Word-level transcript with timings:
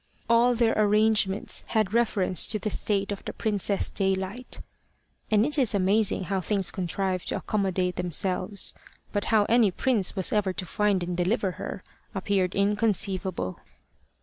All 0.27 0.55
their 0.55 0.73
arrangements 0.75 1.63
had 1.67 1.93
reference 1.93 2.47
to 2.47 2.57
the 2.57 2.71
state 2.71 3.11
of 3.11 3.23
the 3.23 3.33
Princess 3.33 3.87
Daylight, 3.91 4.59
and 5.29 5.45
it 5.45 5.59
is 5.59 5.75
amazing 5.75 6.23
how 6.23 6.41
things 6.41 6.71
contrive 6.71 7.23
to 7.27 7.37
accommodate 7.37 7.97
themselves. 7.97 8.73
But 9.11 9.25
how 9.25 9.45
any 9.45 9.69
prince 9.69 10.15
was 10.15 10.33
ever 10.33 10.53
to 10.53 10.65
find 10.65 11.03
and 11.03 11.15
deliver 11.15 11.51
her, 11.51 11.83
appeared 12.15 12.55
inconceivable. 12.55 13.59